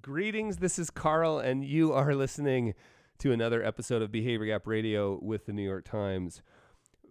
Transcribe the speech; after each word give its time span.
Greetings, 0.00 0.58
this 0.58 0.78
is 0.78 0.90
Carl, 0.90 1.40
and 1.40 1.64
you 1.64 1.92
are 1.92 2.14
listening 2.14 2.74
to 3.18 3.32
another 3.32 3.64
episode 3.64 4.00
of 4.00 4.12
Behavior 4.12 4.46
Gap 4.46 4.64
Radio 4.64 5.18
with 5.20 5.46
the 5.46 5.52
New 5.52 5.64
York 5.64 5.84
Times. 5.84 6.40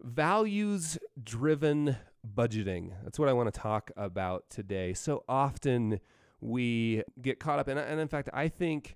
Values 0.01 0.97
driven 1.21 1.97
budgeting. 2.25 2.93
That's 3.03 3.19
what 3.19 3.27
I 3.27 3.33
want 3.33 3.53
to 3.53 3.59
talk 3.59 3.91
about 3.97 4.49
today. 4.49 4.93
So 4.93 5.25
often 5.27 5.99
we 6.39 7.03
get 7.21 7.41
caught 7.41 7.59
up, 7.59 7.67
and, 7.67 7.77
and 7.77 7.99
in 7.99 8.07
fact, 8.07 8.29
I 8.31 8.47
think 8.47 8.95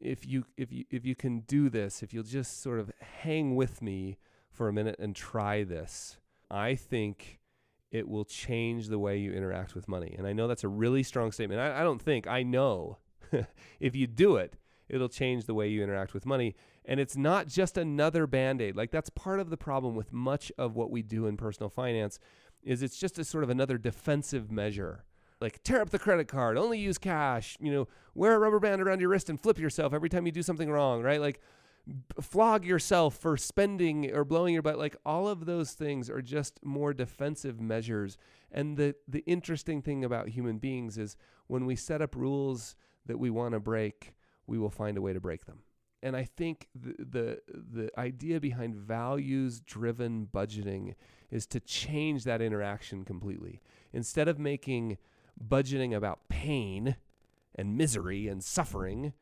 if 0.00 0.26
you 0.26 0.46
if 0.56 0.72
you 0.72 0.86
if 0.90 1.04
you 1.04 1.14
can 1.14 1.40
do 1.40 1.68
this, 1.68 2.02
if 2.02 2.14
you'll 2.14 2.22
just 2.22 2.62
sort 2.62 2.80
of 2.80 2.90
hang 3.20 3.54
with 3.54 3.82
me 3.82 4.16
for 4.50 4.68
a 4.68 4.72
minute 4.72 4.96
and 4.98 5.14
try 5.14 5.64
this, 5.64 6.16
I 6.50 6.76
think 6.76 7.40
it 7.90 8.08
will 8.08 8.24
change 8.24 8.88
the 8.88 8.98
way 8.98 9.18
you 9.18 9.32
interact 9.32 9.74
with 9.74 9.86
money. 9.86 10.14
And 10.16 10.26
I 10.26 10.32
know 10.32 10.48
that's 10.48 10.64
a 10.64 10.68
really 10.68 11.02
strong 11.02 11.30
statement. 11.30 11.60
I, 11.60 11.80
I 11.80 11.82
don't 11.82 12.00
think 12.00 12.26
I 12.26 12.42
know 12.42 12.96
if 13.80 13.94
you 13.94 14.06
do 14.06 14.36
it, 14.36 14.54
it'll 14.88 15.08
change 15.08 15.44
the 15.44 15.54
way 15.54 15.68
you 15.68 15.82
interact 15.82 16.14
with 16.14 16.26
money. 16.26 16.54
And 16.84 16.98
it's 16.98 17.16
not 17.16 17.48
just 17.48 17.76
another 17.76 18.26
band-aid. 18.26 18.76
Like 18.76 18.90
that's 18.90 19.10
part 19.10 19.40
of 19.40 19.50
the 19.50 19.56
problem 19.56 19.94
with 19.94 20.12
much 20.12 20.50
of 20.56 20.74
what 20.74 20.90
we 20.90 21.02
do 21.02 21.26
in 21.26 21.36
personal 21.36 21.68
finance 21.68 22.18
is 22.62 22.82
it's 22.82 22.98
just 22.98 23.18
a 23.18 23.24
sort 23.24 23.44
of 23.44 23.50
another 23.50 23.78
defensive 23.78 24.50
measure. 24.50 25.04
Like 25.40 25.62
tear 25.62 25.80
up 25.80 25.90
the 25.90 25.98
credit 25.98 26.26
card, 26.26 26.56
only 26.56 26.78
use 26.78 26.98
cash, 26.98 27.56
you 27.60 27.72
know, 27.72 27.88
wear 28.14 28.34
a 28.34 28.38
rubber 28.38 28.58
band 28.58 28.82
around 28.82 29.00
your 29.00 29.10
wrist 29.10 29.30
and 29.30 29.40
flip 29.40 29.58
yourself 29.58 29.92
every 29.92 30.08
time 30.08 30.26
you 30.26 30.32
do 30.32 30.42
something 30.42 30.70
wrong, 30.70 31.02
right? 31.02 31.20
Like 31.20 31.40
flog 32.20 32.64
yourself 32.64 33.16
for 33.16 33.36
spending 33.36 34.12
or 34.14 34.24
blowing 34.24 34.52
your 34.52 34.62
butt 34.62 34.78
like 34.78 34.96
all 35.06 35.28
of 35.28 35.46
those 35.46 35.72
things 35.72 36.10
are 36.10 36.20
just 36.20 36.60
more 36.62 36.92
defensive 36.92 37.60
measures 37.60 38.18
and 38.52 38.76
the 38.76 38.94
the 39.06 39.24
interesting 39.26 39.80
thing 39.80 40.04
about 40.04 40.28
human 40.28 40.58
beings 40.58 40.98
is 40.98 41.16
when 41.46 41.64
we 41.64 41.74
set 41.74 42.02
up 42.02 42.14
rules 42.14 42.76
that 43.08 43.18
we 43.18 43.30
want 43.30 43.54
to 43.54 43.60
break, 43.60 44.14
we 44.46 44.58
will 44.58 44.70
find 44.70 44.96
a 44.96 45.02
way 45.02 45.12
to 45.12 45.20
break 45.20 45.46
them. 45.46 45.58
And 46.00 46.16
I 46.16 46.22
think 46.22 46.68
the 46.74 46.94
the, 46.98 47.40
the 47.48 47.90
idea 47.98 48.38
behind 48.38 48.76
values 48.76 49.60
driven 49.60 50.28
budgeting 50.32 50.94
is 51.30 51.44
to 51.48 51.60
change 51.60 52.22
that 52.24 52.40
interaction 52.40 53.04
completely. 53.04 53.60
Instead 53.92 54.28
of 54.28 54.38
making 54.38 54.98
budgeting 55.44 55.94
about 55.94 56.28
pain 56.28 56.96
and 57.54 57.76
misery 57.76 58.28
and 58.28 58.44
suffering, 58.44 59.12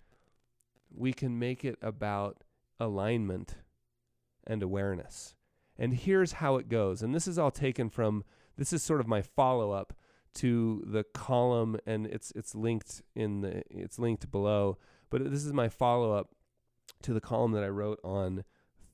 we 0.95 1.13
can 1.13 1.39
make 1.39 1.65
it 1.65 1.79
about 1.81 2.45
alignment 2.79 3.57
and 4.47 4.63
awareness. 4.63 5.35
And 5.79 5.95
here's 5.95 6.33
how 6.33 6.57
it 6.57 6.69
goes. 6.69 7.03
And 7.03 7.15
this 7.15 7.27
is 7.27 7.39
all 7.39 7.51
taken 7.51 7.89
from 7.89 8.25
this 8.57 8.73
is 8.73 8.83
sort 8.83 9.01
of 9.01 9.09
my 9.09 9.23
follow 9.23 9.73
up 9.73 9.95
to 10.37 10.83
the 10.87 11.05
column 11.15 11.79
and 11.87 12.07
it's 12.07 12.33
it's 12.37 12.55
linked 12.55 13.03
in 13.15 13.41
the 13.41 13.63
it's 13.71 13.99
linked 13.99 14.31
below. 14.31 14.79
But 15.11 15.31
this 15.31 15.45
is 15.45 15.53
my 15.53 15.69
follow 15.69 16.13
up 16.13 16.31
to 17.03 17.13
the 17.13 17.21
column 17.21 17.53
that 17.53 17.63
I 17.63 17.69
wrote 17.69 18.01
on 18.03 18.45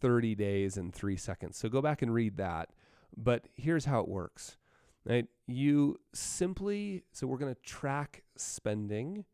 30 0.00 0.34
days 0.34 0.76
and 0.76 0.92
3 0.94 1.16
seconds. 1.16 1.56
So 1.56 1.68
go 1.68 1.80
back 1.80 2.02
and 2.02 2.12
read 2.12 2.36
that. 2.36 2.70
But 3.16 3.48
here's 3.54 3.84
how 3.84 4.00
it 4.00 4.08
works 4.08 4.56
right? 5.04 5.26
You 5.46 5.98
simply 6.12 7.04
so 7.12 7.26
we're 7.26 7.38
going 7.38 7.54
to 7.54 7.60
track 7.62 8.22
spending. 8.36 9.24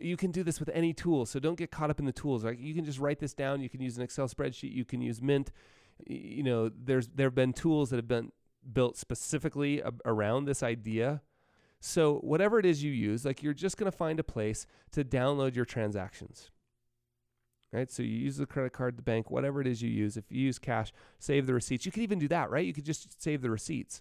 You 0.00 0.16
can 0.16 0.30
do 0.30 0.42
this 0.42 0.60
with 0.60 0.68
any 0.72 0.92
tool 0.92 1.26
so 1.26 1.40
don't 1.40 1.56
get 1.56 1.70
caught 1.70 1.90
up 1.90 1.98
in 1.98 2.04
the 2.04 2.12
tools. 2.12 2.44
Right 2.44 2.58
you 2.58 2.74
can 2.74 2.84
just 2.84 2.98
write 2.98 3.18
this 3.18 3.34
down. 3.34 3.60
You 3.60 3.68
can 3.68 3.80
use 3.80 3.96
an 3.96 4.02
excel 4.02 4.28
spreadsheet. 4.28 4.72
You 4.72 4.84
can 4.84 5.00
use 5.00 5.20
mint. 5.20 5.50
You 6.06 6.42
know 6.42 6.68
there's 6.68 7.08
there 7.08 7.26
have 7.26 7.34
been 7.34 7.52
tools 7.52 7.90
that 7.90 7.96
have 7.96 8.08
been 8.08 8.32
built 8.70 8.96
specifically 8.96 9.82
around 10.04 10.44
this 10.44 10.62
idea. 10.62 11.22
So, 11.80 12.18
whatever 12.18 12.58
it 12.58 12.66
is 12.66 12.82
you 12.82 12.92
use, 12.92 13.24
like 13.24 13.42
you're 13.42 13.54
just 13.54 13.76
going 13.76 13.90
to 13.90 13.96
find 13.96 14.20
a 14.20 14.24
place 14.24 14.66
to 14.92 15.04
download 15.04 15.56
your 15.56 15.64
transactions. 15.64 16.50
Right? 17.72 17.90
So, 17.90 18.02
you 18.02 18.16
use 18.16 18.36
the 18.36 18.46
credit 18.46 18.72
card, 18.72 18.96
the 18.96 19.02
bank, 19.02 19.30
whatever 19.30 19.60
it 19.60 19.66
is 19.66 19.82
you 19.82 19.90
use. 19.90 20.16
If 20.16 20.30
you 20.30 20.42
use 20.42 20.58
cash, 20.58 20.92
save 21.18 21.46
the 21.46 21.54
receipts. 21.54 21.84
You 21.84 21.92
could 21.92 22.02
even 22.02 22.20
do 22.20 22.28
that, 22.28 22.50
right? 22.50 22.64
You 22.64 22.72
could 22.72 22.84
just 22.84 23.20
save 23.20 23.42
the 23.42 23.50
receipts 23.50 24.00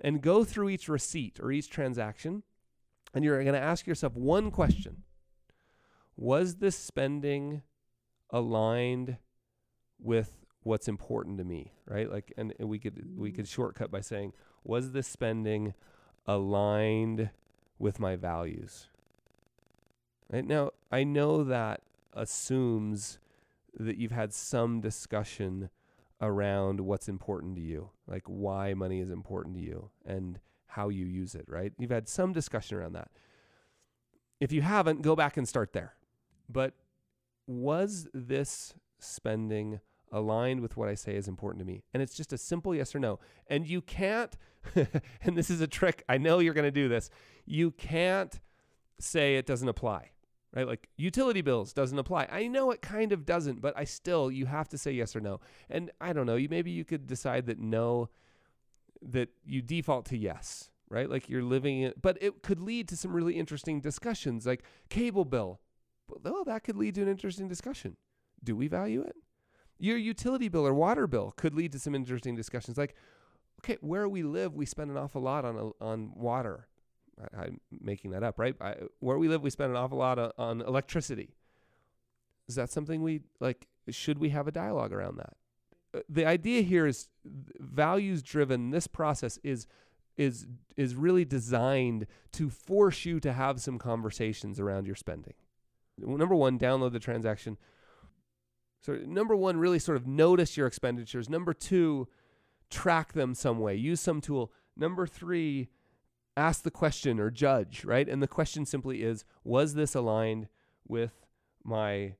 and 0.00 0.20
go 0.20 0.44
through 0.44 0.68
each 0.68 0.88
receipt 0.88 1.40
or 1.40 1.50
each 1.50 1.70
transaction. 1.70 2.42
And 3.14 3.24
you're 3.24 3.42
going 3.42 3.54
to 3.54 3.60
ask 3.60 3.86
yourself 3.86 4.14
one 4.14 4.50
question 4.50 5.04
Was 6.16 6.56
this 6.56 6.76
spending 6.76 7.62
aligned 8.30 9.16
with 9.98 10.43
what's 10.64 10.88
important 10.88 11.38
to 11.38 11.44
me, 11.44 11.72
right? 11.86 12.10
Like, 12.10 12.32
and 12.36 12.52
we 12.58 12.78
could 12.78 13.16
we 13.16 13.28
mm-hmm. 13.28 13.36
could 13.36 13.48
shortcut 13.48 13.90
by 13.90 14.00
saying, 14.00 14.32
was 14.64 14.90
this 14.90 15.06
spending 15.06 15.74
aligned 16.26 17.30
with 17.78 18.00
my 18.00 18.16
values? 18.16 18.88
Right 20.30 20.44
now, 20.44 20.70
I 20.90 21.04
know 21.04 21.44
that 21.44 21.82
assumes 22.12 23.18
that 23.78 23.98
you've 23.98 24.10
had 24.10 24.32
some 24.32 24.80
discussion 24.80 25.68
around 26.20 26.80
what's 26.80 27.08
important 27.08 27.56
to 27.56 27.60
you, 27.60 27.90
like 28.06 28.22
why 28.26 28.72
money 28.72 29.00
is 29.00 29.10
important 29.10 29.56
to 29.56 29.60
you 29.60 29.90
and 30.06 30.38
how 30.66 30.88
you 30.88 31.04
use 31.04 31.34
it, 31.34 31.44
right? 31.48 31.72
You've 31.78 31.90
had 31.90 32.08
some 32.08 32.32
discussion 32.32 32.78
around 32.78 32.94
that. 32.94 33.10
If 34.40 34.50
you 34.50 34.62
haven't, 34.62 35.02
go 35.02 35.14
back 35.14 35.36
and 35.36 35.46
start 35.46 35.72
there. 35.72 35.94
But 36.48 36.74
was 37.46 38.08
this 38.14 38.74
spending 38.98 39.80
aligned 40.14 40.60
with 40.60 40.76
what 40.76 40.88
I 40.88 40.94
say 40.94 41.16
is 41.16 41.28
important 41.28 41.58
to 41.58 41.66
me? 41.66 41.82
And 41.92 42.02
it's 42.02 42.14
just 42.14 42.32
a 42.32 42.38
simple 42.38 42.74
yes 42.74 42.94
or 42.94 43.00
no. 43.00 43.18
And 43.48 43.66
you 43.66 43.82
can't, 43.82 44.36
and 44.74 45.36
this 45.36 45.50
is 45.50 45.60
a 45.60 45.66
trick, 45.66 46.04
I 46.08 46.16
know 46.16 46.38
you're 46.38 46.54
going 46.54 46.64
to 46.64 46.70
do 46.70 46.88
this. 46.88 47.10
You 47.44 47.72
can't 47.72 48.40
say 48.98 49.36
it 49.36 49.46
doesn't 49.46 49.68
apply, 49.68 50.10
right? 50.54 50.66
Like 50.66 50.88
utility 50.96 51.42
bills 51.42 51.72
doesn't 51.72 51.98
apply. 51.98 52.28
I 52.30 52.46
know 52.46 52.70
it 52.70 52.80
kind 52.80 53.12
of 53.12 53.26
doesn't, 53.26 53.60
but 53.60 53.74
I 53.76 53.84
still, 53.84 54.30
you 54.30 54.46
have 54.46 54.68
to 54.68 54.78
say 54.78 54.92
yes 54.92 55.16
or 55.16 55.20
no. 55.20 55.40
And 55.68 55.90
I 56.00 56.12
don't 56.12 56.26
know, 56.26 56.36
you 56.36 56.48
maybe 56.48 56.70
you 56.70 56.84
could 56.84 57.06
decide 57.06 57.46
that 57.46 57.58
no, 57.58 58.08
that 59.02 59.30
you 59.44 59.60
default 59.60 60.06
to 60.06 60.16
yes, 60.16 60.70
right? 60.88 61.10
Like 61.10 61.28
you're 61.28 61.42
living 61.42 61.82
it, 61.82 62.00
but 62.00 62.16
it 62.20 62.42
could 62.42 62.60
lead 62.60 62.88
to 62.88 62.96
some 62.96 63.12
really 63.12 63.34
interesting 63.34 63.80
discussions 63.80 64.46
like 64.46 64.62
cable 64.88 65.24
bill. 65.24 65.60
Well, 66.08 66.44
that 66.44 66.64
could 66.64 66.76
lead 66.76 66.94
to 66.96 67.02
an 67.02 67.08
interesting 67.08 67.48
discussion. 67.48 67.96
Do 68.42 68.54
we 68.54 68.68
value 68.68 69.02
it? 69.02 69.16
Your 69.84 69.98
utility 69.98 70.48
bill 70.48 70.66
or 70.66 70.72
water 70.72 71.06
bill 71.06 71.34
could 71.36 71.54
lead 71.54 71.72
to 71.72 71.78
some 71.78 71.94
interesting 71.94 72.34
discussions. 72.34 72.78
Like, 72.78 72.94
okay, 73.60 73.76
where 73.82 74.08
we 74.08 74.22
live, 74.22 74.54
we 74.54 74.64
spend 74.64 74.90
an 74.90 74.96
awful 74.96 75.20
lot 75.20 75.44
on 75.44 75.72
on 75.78 76.12
water. 76.14 76.68
I, 77.36 77.44
am 77.44 77.60
making 77.82 78.12
that 78.12 78.22
up, 78.22 78.38
right? 78.38 78.56
I, 78.62 78.76
where 79.00 79.18
we 79.18 79.28
live, 79.28 79.42
we 79.42 79.50
spend 79.50 79.70
an 79.70 79.76
awful 79.76 79.98
lot 79.98 80.18
on, 80.18 80.32
on 80.38 80.60
electricity. 80.62 81.34
Is 82.48 82.54
that 82.54 82.70
something 82.70 83.02
we 83.02 83.20
like? 83.40 83.66
Should 83.90 84.18
we 84.18 84.30
have 84.30 84.48
a 84.48 84.52
dialogue 84.52 84.94
around 84.94 85.18
that? 85.18 85.36
Uh, 85.94 86.00
the 86.08 86.24
idea 86.24 86.62
here 86.62 86.86
is 86.86 87.10
values 87.58 88.22
driven. 88.22 88.70
This 88.70 88.86
process 88.86 89.38
is 89.44 89.66
is 90.16 90.46
is 90.78 90.94
really 90.94 91.26
designed 91.26 92.06
to 92.32 92.48
force 92.48 93.04
you 93.04 93.20
to 93.20 93.34
have 93.34 93.60
some 93.60 93.78
conversations 93.78 94.58
around 94.58 94.86
your 94.86 94.96
spending. 94.96 95.34
Number 95.98 96.34
one, 96.34 96.58
download 96.58 96.92
the 96.92 96.98
transaction. 96.98 97.58
So, 98.84 98.96
number 99.06 99.34
one, 99.34 99.56
really 99.56 99.78
sort 99.78 99.96
of 99.96 100.06
notice 100.06 100.58
your 100.58 100.66
expenditures. 100.66 101.30
Number 101.30 101.54
two, 101.54 102.06
track 102.68 103.14
them 103.14 103.34
some 103.34 103.58
way, 103.58 103.74
use 103.74 103.98
some 103.98 104.20
tool. 104.20 104.52
Number 104.76 105.06
three, 105.06 105.68
ask 106.36 106.62
the 106.62 106.70
question 106.70 107.18
or 107.18 107.30
judge, 107.30 107.86
right? 107.86 108.06
And 108.06 108.22
the 108.22 108.28
question 108.28 108.66
simply 108.66 109.02
is 109.02 109.24
Was 109.42 109.72
this 109.72 109.94
aligned 109.94 110.48
with 110.86 111.24
my 111.64 112.16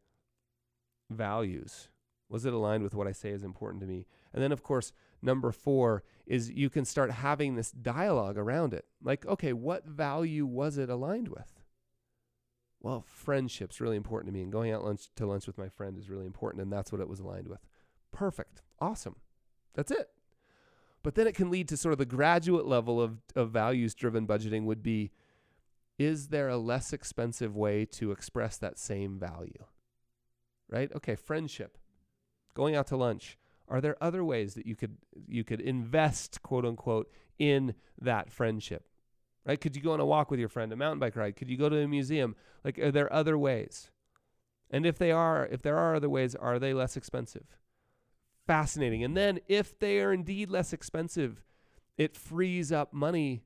values? 1.10 1.88
Was 2.30 2.46
it 2.46 2.54
aligned 2.54 2.82
with 2.82 2.94
what 2.94 3.06
I 3.06 3.12
say 3.12 3.28
is 3.28 3.42
important 3.42 3.82
to 3.82 3.86
me? 3.86 4.06
And 4.32 4.42
then, 4.42 4.50
of 4.50 4.62
course, 4.62 4.94
number 5.20 5.52
four 5.52 6.02
is 6.26 6.50
you 6.50 6.70
can 6.70 6.86
start 6.86 7.10
having 7.10 7.56
this 7.56 7.72
dialogue 7.72 8.38
around 8.38 8.72
it. 8.72 8.86
Like, 9.02 9.26
okay, 9.26 9.52
what 9.52 9.84
value 9.86 10.46
was 10.46 10.78
it 10.78 10.88
aligned 10.88 11.28
with? 11.28 11.63
Well, 12.84 13.02
friendship's 13.06 13.80
really 13.80 13.96
important 13.96 14.30
to 14.30 14.34
me, 14.34 14.42
and 14.42 14.52
going 14.52 14.70
out 14.70 14.84
lunch 14.84 15.08
to 15.16 15.26
lunch 15.26 15.46
with 15.46 15.56
my 15.56 15.70
friend 15.70 15.96
is 15.96 16.10
really 16.10 16.26
important, 16.26 16.62
and 16.62 16.70
that's 16.70 16.92
what 16.92 17.00
it 17.00 17.08
was 17.08 17.18
aligned 17.18 17.48
with. 17.48 17.60
Perfect. 18.12 18.60
Awesome. 18.78 19.16
That's 19.72 19.90
it. 19.90 20.10
But 21.02 21.14
then 21.14 21.26
it 21.26 21.34
can 21.34 21.50
lead 21.50 21.66
to 21.68 21.78
sort 21.78 21.92
of 21.92 21.98
the 21.98 22.04
graduate 22.04 22.66
level 22.66 23.00
of, 23.00 23.22
of 23.34 23.50
values 23.50 23.94
driven 23.94 24.26
budgeting 24.26 24.64
would 24.64 24.82
be 24.82 25.12
is 25.98 26.28
there 26.28 26.48
a 26.48 26.58
less 26.58 26.92
expensive 26.92 27.56
way 27.56 27.86
to 27.86 28.10
express 28.10 28.58
that 28.58 28.78
same 28.78 29.18
value? 29.18 29.64
Right? 30.68 30.90
Okay, 30.94 31.14
friendship. 31.14 31.78
Going 32.52 32.76
out 32.76 32.88
to 32.88 32.98
lunch. 32.98 33.38
Are 33.66 33.80
there 33.80 33.96
other 33.98 34.22
ways 34.22 34.52
that 34.54 34.66
you 34.66 34.76
could 34.76 34.98
you 35.26 35.42
could 35.42 35.62
invest, 35.62 36.42
quote 36.42 36.66
unquote, 36.66 37.10
in 37.38 37.76
that 37.98 38.30
friendship? 38.30 38.88
Right? 39.46 39.60
Could 39.60 39.76
you 39.76 39.82
go 39.82 39.92
on 39.92 40.00
a 40.00 40.06
walk 40.06 40.30
with 40.30 40.40
your 40.40 40.48
friend, 40.48 40.72
a 40.72 40.76
mountain 40.76 40.98
bike 40.98 41.16
ride? 41.16 41.36
Could 41.36 41.50
you 41.50 41.56
go 41.56 41.68
to 41.68 41.78
a 41.78 41.88
museum? 41.88 42.36
Like, 42.64 42.78
are 42.78 42.90
there 42.90 43.12
other 43.12 43.36
ways? 43.36 43.90
And 44.70 44.86
if 44.86 44.98
they 44.98 45.12
are, 45.12 45.46
if 45.50 45.62
there 45.62 45.78
are 45.78 45.94
other 45.94 46.08
ways, 46.08 46.34
are 46.34 46.58
they 46.58 46.74
less 46.74 46.96
expensive? 46.96 47.58
Fascinating. 48.46 49.04
And 49.04 49.16
then 49.16 49.40
if 49.46 49.78
they 49.78 50.00
are 50.00 50.12
indeed 50.12 50.50
less 50.50 50.72
expensive, 50.72 51.44
it 51.96 52.16
frees 52.16 52.72
up 52.72 52.92
money 52.92 53.44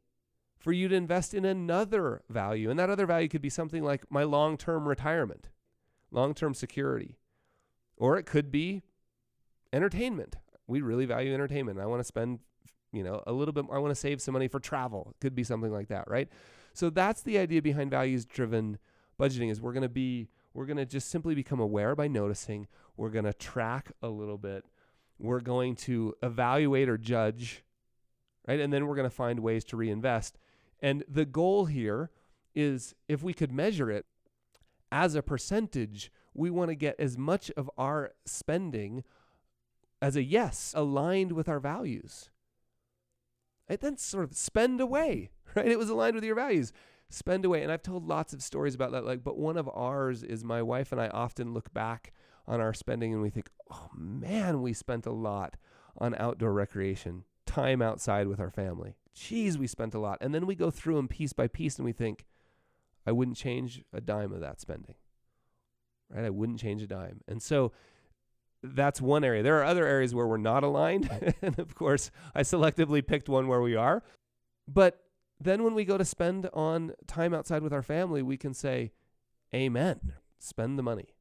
for 0.59 0.73
you 0.73 0.89
to 0.89 0.95
invest 0.95 1.35
in 1.35 1.45
another 1.45 2.23
value. 2.29 2.71
And 2.71 2.79
that 2.79 2.91
other 2.91 3.07
value 3.07 3.29
could 3.29 3.43
be 3.43 3.51
something 3.51 3.83
like 3.83 4.11
my 4.11 4.25
long 4.25 4.57
term 4.57 4.89
retirement, 4.89 5.49
long 6.11 6.35
term 6.35 6.55
security, 6.55 7.19
or 7.97 8.17
it 8.17 8.25
could 8.27 8.51
be 8.51 8.83
entertainment. 9.73 10.37
We 10.67 10.81
really 10.81 11.07
value 11.07 11.33
entertainment. 11.33 11.79
I 11.79 11.87
want 11.87 12.01
to 12.01 12.05
spend, 12.05 12.41
you 12.93 13.03
know, 13.03 13.23
a 13.27 13.33
little 13.33 13.53
bit, 13.53 13.65
more, 13.65 13.77
I 13.77 13.79
want 13.79 13.91
to 13.91 14.01
save 14.01 14.21
some 14.21 14.33
money 14.33 14.49
for 14.49 14.61
travel. 14.61 15.09
It 15.11 15.21
could 15.21 15.35
be 15.35 15.45
something 15.45 15.73
like 15.73 15.89
that, 15.89 16.09
right? 16.09 16.29
So 16.73 16.91
that's 16.91 17.23
the 17.23 17.39
idea 17.39 17.61
behind 17.61 17.91
values 17.91 18.25
driven 18.25 18.79
budgeting 19.19 19.51
is 19.51 19.61
we're 19.61 19.73
going 19.73 19.83
to 19.83 19.89
be 19.89 20.29
we're 20.55 20.67
going 20.67 20.79
to 20.79 20.87
just 20.87 21.11
simply 21.11 21.35
become 21.35 21.61
aware 21.61 21.95
by 21.95 22.09
noticing. 22.09 22.67
We're 22.97 23.11
going 23.11 23.27
to 23.27 23.33
track 23.33 23.93
a 24.03 24.09
little 24.09 24.39
bit. 24.39 24.65
We're 25.19 25.41
going 25.41 25.77
to 25.77 26.15
evaluate 26.23 26.89
or 26.89 26.99
judge, 26.99 27.63
right? 28.47 28.59
And 28.59 28.73
then 28.73 28.87
we're 28.87 28.97
going 28.97 29.09
to 29.09 29.15
find 29.15 29.41
ways 29.41 29.65
to 29.67 29.77
reinvest. 29.77 30.39
And 30.81 31.05
the 31.09 31.25
goal 31.25 31.67
here 31.67 32.11
is 32.55 32.95
if 33.09 33.23
we 33.23 33.35
could 33.35 33.53
measure 33.53 33.91
it 33.91 34.07
as 34.91 35.15
a 35.15 35.23
percentage, 35.23 36.11
we 36.35 36.51
want 36.51 36.71
to 36.71 36.75
get 36.75 36.97
as 36.99 37.19
much 37.19 37.51
of 37.57 37.71
our 37.77 38.13
spending 38.25 39.05
as 40.01 40.17
a 40.17 40.23
yes 40.23 40.73
aligned 40.77 41.33
with 41.33 41.49
our 41.49 41.61
values. 41.61 42.31
And 43.69 43.79
then 43.81 43.97
sort 43.97 44.25
of 44.25 44.35
spend 44.37 44.81
away, 44.81 45.31
right? 45.55 45.69
It 45.69 45.79
was 45.79 45.91
aligned 45.91 46.15
with 46.15 46.25
your 46.25 46.35
values. 46.35 46.73
Spend 47.11 47.45
away. 47.45 47.63
And 47.63 47.73
I've 47.73 47.83
told 47.83 48.07
lots 48.07 48.33
of 48.33 48.43
stories 48.43 48.75
about 48.75 48.93
that. 48.93 49.05
Like, 49.05 49.25
but 49.25 49.39
one 49.39 49.57
of 49.57 49.69
ours 49.73 50.23
is 50.23 50.45
my 50.45 50.63
wife 50.63 50.93
and 50.93 51.01
I 51.01 51.09
often 51.09 51.55
look 51.55 51.73
back 51.73 52.13
on 52.47 52.61
our 52.61 52.75
spending 52.75 53.13
and 53.13 53.23
we 53.23 53.31
think, 53.31 53.51
oh 53.71 53.89
man, 53.95 54.63
we 54.63 54.73
spent 54.73 55.07
a 55.07 55.13
lot 55.13 55.57
on 55.99 56.15
outdoor 56.19 56.53
recreation, 56.53 57.25
time 57.47 57.83
outside 57.83 58.27
with 58.27 58.41
our 58.41 58.51
family. 58.51 58.97
Geez, 59.15 59.59
we 59.59 59.67
spent 59.67 59.95
a 59.95 59.99
lot. 59.99 60.19
And 60.21 60.35
then 60.35 60.47
we 60.47 60.55
go 60.55 60.71
through 60.71 60.97
them 60.97 61.09
piece 61.09 61.33
by 61.33 61.49
piece 61.49 61.77
and 61.77 61.85
we 61.85 61.93
think, 61.93 62.25
I 63.07 63.13
wouldn't 63.13 63.37
change 63.37 63.83
a 63.93 64.01
dime 64.01 64.33
of 64.33 64.41
that 64.41 64.61
spending. 64.61 64.95
Right? 66.11 66.25
I 66.25 66.31
wouldn't 66.31 66.61
change 66.61 66.83
a 66.83 66.87
dime. 66.87 67.21
And 67.27 67.43
so 67.43 67.73
that's 68.63 69.01
one 69.01 69.25
area. 69.25 69.43
There 69.43 69.59
are 69.59 69.65
other 69.65 69.87
areas 69.87 70.15
where 70.15 70.27
we're 70.27 70.37
not 70.37 70.65
aligned. 70.65 71.35
and 71.43 71.59
of 71.59 71.75
course, 71.75 72.11
I 72.35 72.43
selectively 72.43 73.07
picked 73.07 73.29
one 73.29 73.49
where 73.49 73.61
we 73.61 73.77
are. 73.77 74.03
But 74.67 75.01
then 75.41 75.63
when 75.63 75.75
we 75.75 75.85
go 75.85 75.97
to 75.99 76.05
spend 76.05 76.49
on 76.53 76.93
time 77.07 77.33
outside 77.33 77.63
with 77.63 77.73
our 77.73 77.83
family, 77.83 78.23
we 78.23 78.37
can 78.37 78.55
say, 78.55 78.93
Amen. 79.55 80.13
Spend 80.39 80.79
the 80.79 80.83
money. 80.83 81.15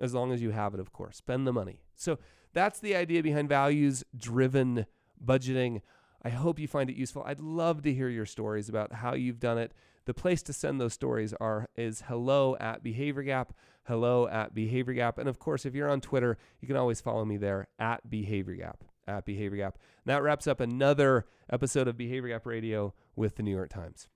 As 0.00 0.14
long 0.14 0.32
as 0.32 0.42
you 0.42 0.50
have 0.50 0.74
it, 0.74 0.80
of 0.80 0.92
course. 0.92 1.16
Spend 1.16 1.46
the 1.46 1.52
money. 1.52 1.82
So 1.94 2.18
that's 2.52 2.80
the 2.80 2.96
idea 2.96 3.22
behind 3.22 3.48
values 3.48 4.04
driven 4.16 4.86
budgeting. 5.24 5.82
I 6.24 6.30
hope 6.30 6.58
you 6.58 6.66
find 6.66 6.88
it 6.88 6.96
useful. 6.96 7.22
I'd 7.26 7.40
love 7.40 7.82
to 7.82 7.92
hear 7.92 8.08
your 8.08 8.24
stories 8.24 8.68
about 8.68 8.94
how 8.94 9.14
you've 9.14 9.40
done 9.40 9.58
it. 9.58 9.72
The 10.06 10.14
place 10.14 10.42
to 10.44 10.52
send 10.52 10.80
those 10.80 10.94
stories 10.94 11.34
are 11.34 11.68
is 11.76 12.04
hello 12.08 12.56
at 12.58 12.82
Behavior 12.82 13.22
Gap, 13.22 13.52
hello 13.84 14.26
at 14.28 14.54
Behavior 14.54 14.94
Gap. 14.94 15.18
And 15.18 15.28
of 15.28 15.38
course, 15.38 15.66
if 15.66 15.74
you're 15.74 15.90
on 15.90 16.00
Twitter, 16.00 16.38
you 16.60 16.68
can 16.68 16.76
always 16.76 17.00
follow 17.00 17.24
me 17.24 17.36
there 17.36 17.68
at 17.78 18.08
Behavior 18.08 18.54
Gap, 18.54 18.84
at 19.06 19.26
Behavior 19.26 19.58
Gap. 19.58 19.78
And 20.04 20.14
that 20.14 20.22
wraps 20.22 20.46
up 20.46 20.60
another 20.60 21.26
episode 21.50 21.88
of 21.88 21.96
Behavior 21.96 22.30
Gap 22.30 22.46
Radio 22.46 22.94
with 23.16 23.36
the 23.36 23.42
New 23.42 23.54
York 23.54 23.68
Times. 23.68 24.08